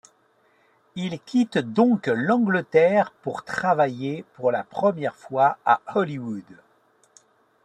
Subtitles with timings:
[0.95, 6.57] Il quitte donc l'Angleterre pour travailler pour la première fois à Hollywood.